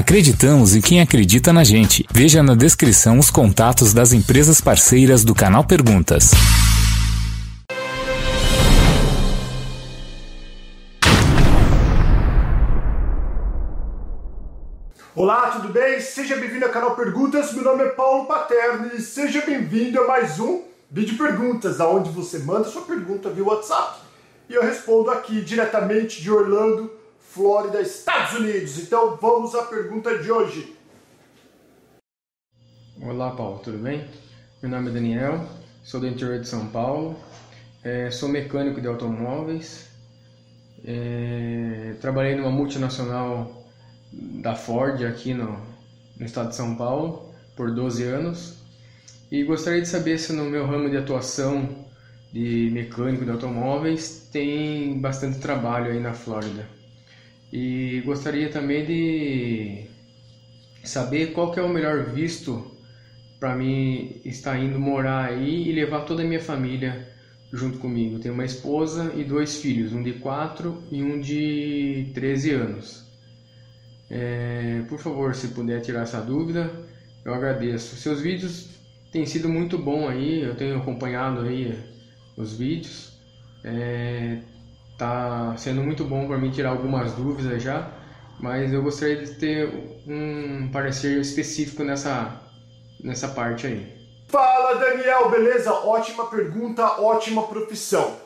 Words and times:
Acreditamos 0.00 0.74
em 0.74 0.80
quem 0.80 1.02
acredita 1.02 1.52
na 1.52 1.62
gente. 1.62 2.06
Veja 2.10 2.42
na 2.42 2.54
descrição 2.54 3.18
os 3.18 3.28
contatos 3.28 3.92
das 3.92 4.14
empresas 4.14 4.58
parceiras 4.58 5.24
do 5.24 5.34
canal 5.34 5.62
Perguntas. 5.62 6.30
Olá, 15.14 15.50
tudo 15.50 15.68
bem? 15.68 16.00
Seja 16.00 16.34
bem-vindo 16.36 16.64
ao 16.64 16.72
canal 16.72 16.96
Perguntas. 16.96 17.52
Meu 17.52 17.62
nome 17.62 17.84
é 17.84 17.88
Paulo 17.90 18.24
Paterno 18.24 18.92
e 18.96 19.02
seja 19.02 19.42
bem-vindo 19.44 20.00
a 20.00 20.06
mais 20.06 20.40
um 20.40 20.62
vídeo 20.90 21.18
perguntas, 21.18 21.78
aonde 21.78 22.08
você 22.08 22.38
manda 22.38 22.64
sua 22.64 22.82
pergunta 22.82 23.28
via 23.28 23.44
WhatsApp 23.44 24.00
e 24.48 24.54
eu 24.54 24.62
respondo 24.62 25.10
aqui 25.10 25.42
diretamente 25.42 26.22
de 26.22 26.28
Orlando, 26.28 26.90
Flórida, 27.30 27.80
Estados 27.80 28.40
Unidos. 28.40 28.76
Então 28.78 29.16
vamos 29.16 29.54
à 29.54 29.62
pergunta 29.62 30.18
de 30.18 30.32
hoje. 30.32 30.74
Olá, 33.00 33.30
Paulo, 33.30 33.60
tudo 33.60 33.78
bem? 33.78 34.04
Meu 34.60 34.68
nome 34.68 34.90
é 34.90 34.94
Daniel, 34.94 35.48
sou 35.84 36.00
do 36.00 36.08
interior 36.08 36.40
de 36.40 36.48
São 36.48 36.66
Paulo, 36.66 37.16
é, 37.84 38.10
sou 38.10 38.28
mecânico 38.28 38.80
de 38.80 38.88
automóveis, 38.88 39.88
é, 40.84 41.94
trabalhei 42.00 42.34
numa 42.34 42.50
multinacional 42.50 43.64
da 44.12 44.56
Ford 44.56 45.00
aqui 45.04 45.32
no, 45.32 45.56
no 46.18 46.26
estado 46.26 46.48
de 46.48 46.56
São 46.56 46.74
Paulo 46.74 47.32
por 47.54 47.72
12 47.72 48.02
anos 48.02 48.56
e 49.30 49.44
gostaria 49.44 49.80
de 49.80 49.88
saber 49.88 50.18
se 50.18 50.32
no 50.32 50.46
meu 50.46 50.66
ramo 50.66 50.90
de 50.90 50.96
atuação 50.96 51.86
de 52.32 52.70
mecânico 52.72 53.24
de 53.24 53.30
automóveis 53.30 54.28
tem 54.32 55.00
bastante 55.00 55.38
trabalho 55.38 55.92
aí 55.92 56.00
na 56.00 56.12
Flórida. 56.12 56.79
E 57.52 58.02
gostaria 58.04 58.48
também 58.48 58.84
de 58.84 59.86
saber 60.84 61.32
qual 61.32 61.50
que 61.50 61.58
é 61.58 61.62
o 61.62 61.68
melhor 61.68 62.04
visto 62.04 62.70
para 63.38 63.54
mim 63.56 64.20
estar 64.24 64.58
indo 64.58 64.78
morar 64.78 65.30
aí 65.30 65.68
e 65.68 65.72
levar 65.72 66.00
toda 66.00 66.22
a 66.22 66.26
minha 66.26 66.40
família 66.40 67.08
junto 67.52 67.78
comigo. 67.78 68.18
Tenho 68.18 68.34
uma 68.34 68.44
esposa 68.44 69.12
e 69.16 69.24
dois 69.24 69.60
filhos, 69.60 69.92
um 69.92 70.02
de 70.02 70.12
4 70.14 70.82
e 70.90 71.02
um 71.02 71.20
de 71.20 72.10
13 72.14 72.52
anos. 72.52 73.04
É, 74.08 74.82
por 74.88 74.98
favor, 74.98 75.34
se 75.34 75.48
puder 75.48 75.80
tirar 75.80 76.02
essa 76.02 76.20
dúvida, 76.20 76.70
eu 77.24 77.34
agradeço. 77.34 77.96
Seus 77.96 78.20
vídeos 78.20 78.68
têm 79.10 79.24
sido 79.26 79.48
muito 79.48 79.78
bom 79.78 80.08
aí, 80.08 80.42
eu 80.42 80.54
tenho 80.54 80.76
acompanhado 80.76 81.40
aí 81.40 81.78
os 82.36 82.56
vídeos. 82.56 83.12
É, 83.64 84.38
sendo 85.60 85.82
muito 85.82 86.04
bom 86.04 86.26
para 86.26 86.38
mim 86.38 86.50
tirar 86.50 86.70
algumas 86.70 87.12
dúvidas 87.12 87.62
já, 87.62 87.90
mas 88.40 88.72
eu 88.72 88.82
gostaria 88.82 89.16
de 89.16 89.34
ter 89.34 90.02
um 90.06 90.70
parecer 90.72 91.20
específico 91.20 91.84
nessa, 91.84 92.40
nessa 93.04 93.28
parte 93.28 93.66
aí. 93.66 94.00
Fala 94.26 94.76
Daniel, 94.76 95.28
beleza? 95.28 95.70
Ótima 95.72 96.26
pergunta, 96.26 97.02
ótima 97.02 97.42
profissão. 97.42 98.16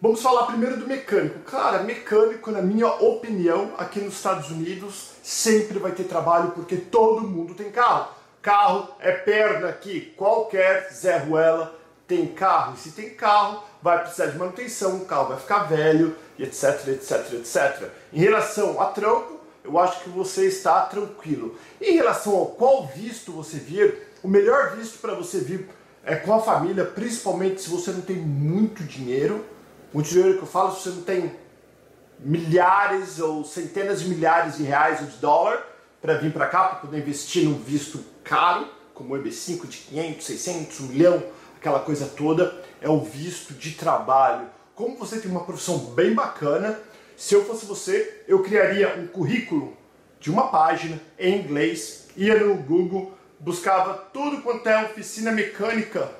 Vamos 0.00 0.20
falar 0.20 0.46
primeiro 0.46 0.76
do 0.76 0.86
mecânico. 0.86 1.38
Cara, 1.40 1.82
mecânico, 1.82 2.50
na 2.50 2.60
minha 2.60 2.86
opinião, 2.86 3.72
aqui 3.78 4.00
nos 4.00 4.14
Estados 4.14 4.50
Unidos, 4.50 5.12
sempre 5.22 5.78
vai 5.78 5.92
ter 5.92 6.04
trabalho 6.04 6.50
porque 6.50 6.76
todo 6.76 7.26
mundo 7.26 7.54
tem 7.54 7.70
carro. 7.70 8.08
Carro 8.42 8.88
é 9.00 9.10
perna 9.12 9.68
aqui. 9.68 10.12
Qualquer 10.16 10.92
Zé 10.92 11.16
Ruela 11.18 11.74
tem 12.06 12.26
carro. 12.26 12.74
E 12.74 12.78
se 12.78 12.92
tem 12.92 13.10
carro, 13.10 13.62
vai 13.82 14.00
precisar 14.00 14.26
de 14.26 14.38
manutenção, 14.38 14.96
o 14.96 15.04
carro 15.04 15.28
vai 15.28 15.38
ficar 15.38 15.60
velho, 15.64 16.16
etc, 16.38 16.88
etc, 16.88 17.32
etc. 17.34 17.90
Em 18.12 18.20
relação 18.20 18.80
a 18.80 18.86
trampo, 18.86 19.38
eu 19.64 19.78
acho 19.78 20.02
que 20.02 20.08
você 20.08 20.46
está 20.46 20.82
tranquilo. 20.82 21.56
Em 21.80 21.94
relação 21.94 22.34
ao 22.34 22.46
qual 22.46 22.86
visto 22.86 23.32
você 23.32 23.58
vir, 23.58 24.08
o 24.22 24.28
melhor 24.28 24.76
visto 24.76 24.98
para 24.98 25.14
você 25.14 25.38
vir 25.38 25.68
é 26.04 26.16
com 26.16 26.32
a 26.32 26.40
família, 26.40 26.84
principalmente 26.84 27.60
se 27.60 27.68
você 27.68 27.90
não 27.90 28.00
tem 28.00 28.16
muito 28.16 28.82
dinheiro 28.82 29.44
muito 29.92 30.08
dinheiro 30.08 30.36
que 30.36 30.42
eu 30.42 30.48
falo, 30.48 30.74
se 30.74 30.82
você 30.82 30.90
não 30.90 31.02
tem 31.02 31.32
milhares 32.18 33.18
ou 33.18 33.44
centenas 33.44 34.02
de 34.02 34.08
milhares 34.08 34.56
de 34.56 34.64
reais 34.64 35.00
ou 35.00 35.06
de 35.06 35.16
dólar 35.16 35.64
para 36.00 36.14
vir 36.14 36.32
para 36.32 36.46
cá, 36.46 36.64
para 36.64 36.78
poder 36.80 36.98
investir 36.98 37.44
num 37.44 37.58
visto 37.58 38.04
caro, 38.24 38.68
como 38.92 39.14
o 39.14 39.18
EB5 39.18 39.66
de 39.66 39.78
500, 39.78 40.26
600, 40.26 40.80
1 40.80 40.86
milhão, 40.88 41.22
aquela 41.58 41.80
coisa 41.80 42.06
toda, 42.06 42.62
é 42.80 42.88
o 42.88 43.00
visto 43.00 43.52
de 43.52 43.72
trabalho. 43.72 44.46
Como 44.74 44.96
você 44.96 45.20
tem 45.20 45.30
uma 45.30 45.44
profissão 45.44 45.78
bem 45.78 46.14
bacana, 46.14 46.78
se 47.16 47.34
eu 47.34 47.44
fosse 47.44 47.66
você, 47.66 48.22
eu 48.28 48.42
criaria 48.42 48.96
um 48.96 49.06
currículo 49.08 49.76
de 50.20 50.30
uma 50.30 50.48
página 50.48 51.00
em 51.18 51.40
inglês, 51.40 52.08
ia 52.16 52.38
no 52.38 52.54
Google, 52.54 53.12
buscava 53.40 53.94
tudo 54.12 54.40
quanto 54.42 54.68
é 54.68 54.84
oficina 54.84 55.32
mecânica 55.32 56.10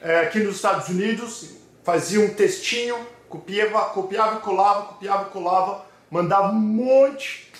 é, 0.00 0.20
aqui 0.20 0.38
nos 0.40 0.56
Estados 0.56 0.88
Unidos, 0.88 1.50
fazia 1.82 2.20
um 2.20 2.32
textinho, 2.32 2.96
copiava, 3.28 3.90
copiava 3.90 4.40
colava, 4.40 4.82
copiava 4.86 5.24
colava, 5.26 5.84
mandava 6.10 6.52
um 6.52 6.60
monte 6.60 7.50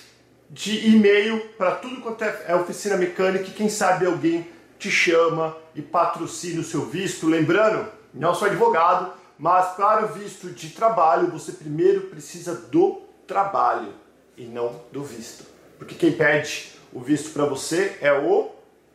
de 0.49 0.89
e-mail 0.89 1.39
para 1.57 1.75
tudo 1.75 2.01
quanto 2.01 2.23
é, 2.23 2.45
é 2.47 2.55
oficina 2.55 2.97
mecânica 2.97 3.45
e 3.45 3.53
quem 3.53 3.69
sabe 3.69 4.05
alguém 4.05 4.47
te 4.81 4.89
chama 4.89 5.55
e 5.75 5.81
patrocina 5.81 6.59
o 6.59 6.63
seu 6.63 6.85
visto. 6.85 7.29
Lembrando, 7.29 7.87
não 8.11 8.33
sou 8.33 8.47
advogado, 8.47 9.13
mas 9.37 9.75
para 9.75 10.05
o 10.05 10.07
visto 10.07 10.49
de 10.49 10.71
trabalho 10.71 11.27
você 11.27 11.51
primeiro 11.51 12.07
precisa 12.07 12.55
do 12.55 13.03
trabalho 13.27 13.93
e 14.35 14.43
não 14.43 14.81
do 14.91 15.03
visto. 15.03 15.45
Porque 15.77 15.93
quem 15.93 16.11
pede 16.11 16.73
o 16.91 16.99
visto 16.99 17.31
para 17.31 17.45
você 17.45 17.97
é 18.01 18.11
o 18.11 18.49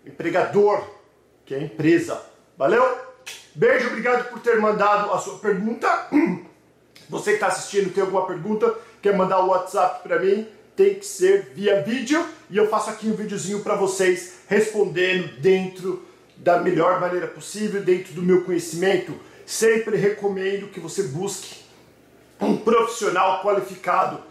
empregador, 0.05 0.83
que 1.45 1.55
é 1.55 1.59
a 1.59 1.63
empresa. 1.63 2.21
Valeu? 2.59 2.85
Beijo, 3.55 3.87
obrigado 3.87 4.29
por 4.29 4.41
ter 4.41 4.61
mandado 4.61 5.13
a 5.13 5.19
sua 5.19 5.39
pergunta. 5.39 6.09
Você 7.09 7.31
que 7.31 7.37
está 7.37 7.47
assistindo, 7.47 7.95
tem 7.95 8.03
alguma 8.03 8.27
pergunta, 8.27 8.75
quer 9.01 9.17
mandar 9.17 9.39
o 9.39 9.49
WhatsApp 9.51 10.03
para 10.03 10.19
mim, 10.19 10.49
tem 10.77 10.95
que 10.97 11.07
ser 11.07 11.53
via 11.55 11.83
vídeo 11.83 12.25
e 12.51 12.57
eu 12.57 12.69
faço 12.69 12.91
aqui 12.91 13.09
um 13.09 13.15
videozinho 13.15 13.61
para 13.61 13.75
vocês 13.75 14.41
respondendo 14.47 15.41
dentro 15.41 16.05
da 16.37 16.61
melhor 16.61 17.01
maneira 17.01 17.27
possível, 17.27 17.83
dentro 17.83 18.13
do 18.13 18.23
meu 18.23 18.45
conhecimento. 18.45 19.19
Sempre 19.47 19.97
recomendo 19.97 20.69
que 20.69 20.79
você 20.79 21.05
busque 21.05 21.65
um 22.41 22.57
profissional 22.59 23.43
qualificado. 23.43 24.23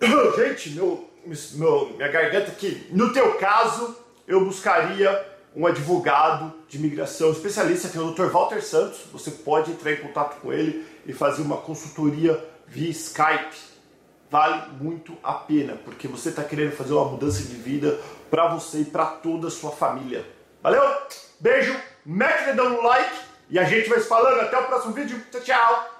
Gente, 0.36 0.70
meu, 0.70 1.10
meu, 1.54 1.94
minha 1.96 2.08
garganta 2.08 2.52
aqui. 2.52 2.86
No 2.90 3.12
teu 3.12 3.34
caso, 3.34 3.96
eu 4.26 4.44
buscaria 4.44 5.26
um 5.54 5.66
advogado 5.66 6.52
de 6.68 6.76
imigração 6.76 7.32
especialista, 7.32 7.88
tem 7.88 8.00
o 8.00 8.12
Dr. 8.12 8.26
Walter 8.26 8.62
Santos. 8.62 9.00
Você 9.12 9.30
pode 9.30 9.72
entrar 9.72 9.92
em 9.92 9.96
contato 9.96 10.40
com 10.40 10.52
ele 10.52 10.86
e 11.06 11.12
fazer 11.12 11.42
uma 11.42 11.56
consultoria 11.56 12.42
via 12.68 12.90
Skype. 12.90 13.75
Vale 14.30 14.72
muito 14.80 15.16
a 15.22 15.34
pena, 15.34 15.78
porque 15.84 16.08
você 16.08 16.30
está 16.30 16.42
querendo 16.42 16.72
fazer 16.72 16.94
uma 16.94 17.04
mudança 17.04 17.42
de 17.42 17.54
vida 17.54 17.98
para 18.28 18.48
você 18.48 18.80
e 18.80 18.84
para 18.84 19.06
toda 19.06 19.46
a 19.48 19.50
sua 19.50 19.70
família. 19.70 20.26
Valeu? 20.62 20.82
Beijo, 21.38 21.76
mete 22.04 22.42
o 22.42 22.46
dedão 22.46 22.70
no 22.70 22.82
like 22.82 23.20
e 23.48 23.58
a 23.58 23.64
gente 23.64 23.88
vai 23.88 24.00
se 24.00 24.08
falando. 24.08 24.40
Até 24.40 24.58
o 24.58 24.64
próximo 24.64 24.92
vídeo. 24.92 25.20
Tchau, 25.30 25.40
tchau. 25.42 25.96